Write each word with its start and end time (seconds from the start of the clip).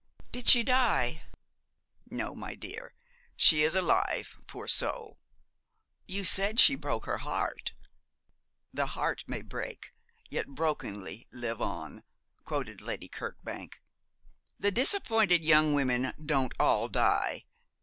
Did 0.31 0.47
she 0.47 0.63
die?' 0.63 1.21
'No, 2.09 2.33
my 2.33 2.55
dear, 2.55 2.95
she 3.35 3.61
is 3.61 3.75
alive 3.75 4.35
poor 4.47 4.67
soul!' 4.67 5.19
'You 6.07 6.23
said 6.23 6.59
she 6.59 6.73
broke 6.73 7.05
her 7.05 7.19
heart.' 7.19 7.73
'"The 8.73 8.87
heart 8.97 9.23
may 9.27 9.43
break, 9.43 9.93
yet 10.27 10.47
brokenly 10.47 11.27
live 11.31 11.61
on,"' 11.61 12.01
quoted 12.45 12.81
Lady 12.81 13.09
Kirkbank. 13.09 13.79
'The 14.59 14.71
disappointed 14.71 15.43
young 15.43 15.75
women 15.75 16.13
don't 16.19 16.53
all 16.59 16.87
die. 16.87 17.45